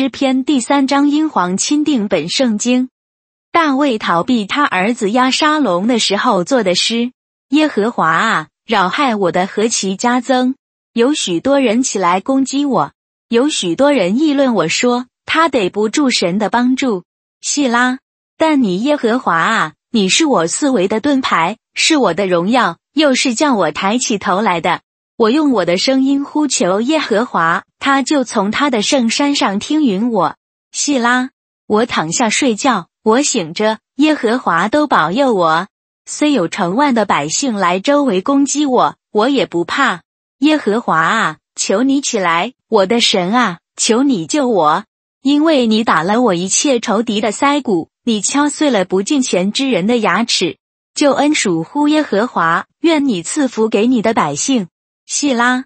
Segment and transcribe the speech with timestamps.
[0.00, 2.88] 诗篇第三章英皇钦定本圣经。
[3.52, 7.12] 大卫逃避他儿子押沙龙的时候做的诗：
[7.50, 10.54] 耶和华啊，扰害我的何其加增！
[10.94, 12.92] 有许多人起来攻击我，
[13.28, 17.04] 有许多人议论我说他得不住神的帮助。
[17.42, 17.98] 细拉，
[18.38, 24.80] 但你耶和华啊，你是我四围的盾牌，是我的荣耀，又是叫我抬起头来的。
[25.20, 30.36] 我用我的声音呼求耶和华，他就从他的圣山上听允我。
[30.72, 31.28] 细拉，
[31.66, 35.66] 我躺下睡觉，我醒着，耶和华都保佑我。
[36.06, 40.00] 虽有成万的百姓来周围攻击我，我也不怕。
[40.38, 44.84] 耶和华啊，求你起来，我的神啊，求你救我，
[45.20, 50.56] 因为你打了我一切仇敌的腮骨，你敲碎了不敬虔之人的牙齿。
[50.94, 54.68] 救恩属乎耶和华，愿你赐福给你的百姓。
[55.12, 55.64] 细拉，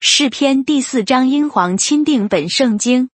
[0.00, 3.10] 诗篇第四章英皇钦定本圣经。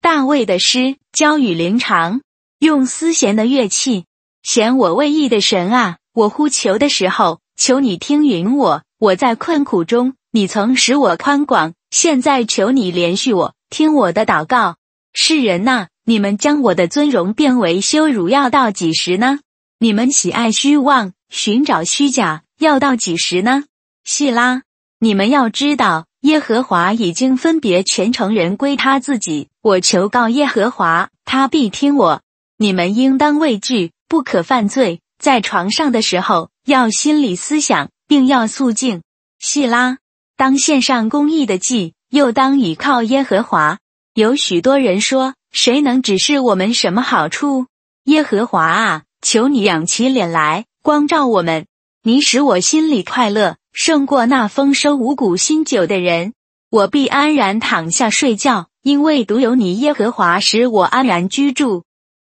[0.00, 2.20] 大卫的诗，交与灵长，
[2.60, 4.04] 用丝弦的乐器，
[4.44, 5.98] 弦我未意的神啊！
[6.14, 8.84] 我呼求的时候，求你听允我。
[9.00, 14.76] 我在困苦中，你曾使我宽广，现在求你连续我，听我的祷告。
[15.12, 19.40] 世人呐，你们将我的尊荣变为羞辱，要到几时呢？
[19.80, 23.64] 你们喜爱虚妄，寻找虚假，要到几时呢？
[24.04, 24.62] 细拉。
[25.02, 29.48] 你们要知道，耶和华已经分别全城人归他自己。
[29.62, 32.20] 我求告耶和华，他必听我。
[32.58, 35.00] 你们应当畏惧，不可犯罪。
[35.18, 39.00] 在床上的时候，要心里思想，并要肃静。
[39.38, 39.96] 细拉，
[40.36, 43.78] 当献上公义的祭，又当倚靠耶和华。
[44.12, 47.68] 有许多人说，谁能指示我们什么好处？
[48.04, 51.64] 耶和华啊，求你仰起脸来，光照我们。
[52.02, 53.56] 你使我心里快乐。
[53.72, 56.34] 胜过那丰收五谷新酒的人，
[56.70, 61.84] 我必安然躺下睡觉，因为独有你耶和华使我安然居住。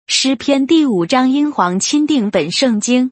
[0.08, 3.12] 诗篇第五章英皇钦定本圣经，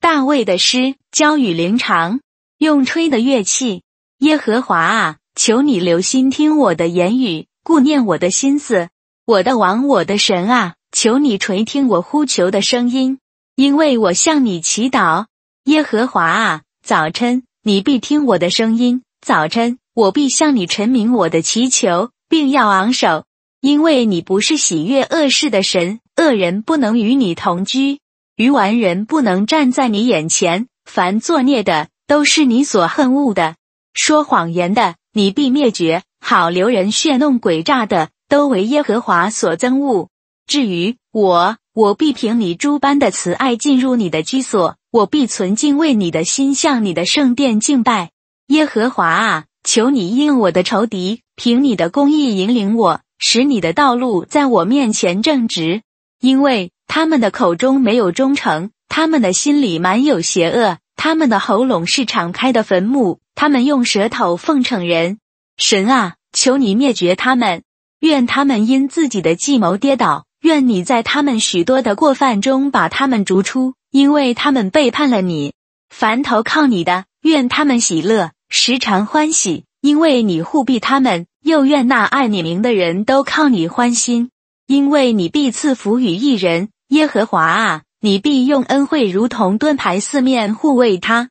[0.00, 2.20] 大卫的诗，交与灵长，
[2.58, 3.82] 用吹的乐器。
[4.18, 8.90] 耶和华啊，求你留心听我的言语，顾念我的心思。
[9.24, 13.18] 我的王，我的神啊，求你垂听我呼求的声音，
[13.54, 15.26] 因为我向你祈祷。
[15.64, 16.62] 耶和华啊。
[16.86, 23.24] 早晨，你必听我的声音；早晨，我必向你陈明我的祈求，并要昂首，
[23.60, 27.98] 因为你不是喜悦恶事的神，恶人不能与你同居，
[28.36, 30.68] 愚顽人不能站在你眼前。
[30.84, 33.54] 凡作孽的，都是你所恨恶的；
[33.92, 40.08] 说谎言的，你必灭绝；好留人血弄诡诈的，都为耶和华所憎恶。
[40.46, 44.76] 至于我，我必凭你诸般的慈爱进入你的居所。
[44.96, 48.12] 我必存敬畏你的心，向你的圣殿敬拜。
[48.46, 55.82] 耶和华啊，求你应我的仇敌，凭你的公义引领我，使你的道路在我面前正直。
[56.18, 65.18] 因为他们的口中没有忠诚，他们的心里满有邪恶，他们的喉咙是敞开的坟墓，他们用舌头奉承人。
[65.58, 67.64] 神啊，求你灭绝他们，
[68.00, 73.74] 愿他们因自己的计谋跌倒，愿你在他们许多的过犯中把他们逐出。
[73.90, 75.54] 因为他们背叛了你，
[75.88, 84.30] 凡投靠你的，愿他们喜乐，时常欢喜，因为你护庇他们；又愿那爱你名的人都靠你欢心，
[84.66, 86.68] 因为你必赐福与一人。
[86.88, 91.30] 耶和华啊，你必用恩惠如同盾牌四面护卫他。